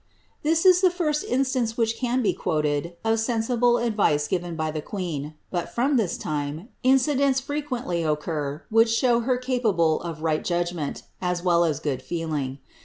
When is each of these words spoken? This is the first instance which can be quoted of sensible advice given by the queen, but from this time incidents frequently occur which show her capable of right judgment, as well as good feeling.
This 0.41 0.65
is 0.65 0.81
the 0.81 0.89
first 0.89 1.23
instance 1.23 1.77
which 1.77 1.95
can 1.95 2.23
be 2.23 2.33
quoted 2.33 2.95
of 3.05 3.19
sensible 3.19 3.77
advice 3.77 4.27
given 4.27 4.55
by 4.55 4.71
the 4.71 4.81
queen, 4.81 5.35
but 5.51 5.69
from 5.75 5.95
this 5.95 6.17
time 6.17 6.69
incidents 6.81 7.39
frequently 7.39 8.01
occur 8.01 8.63
which 8.71 8.89
show 8.89 9.19
her 9.19 9.37
capable 9.37 10.01
of 10.01 10.23
right 10.23 10.43
judgment, 10.43 11.03
as 11.21 11.43
well 11.43 11.63
as 11.63 11.79
good 11.79 12.01
feeling. 12.01 12.57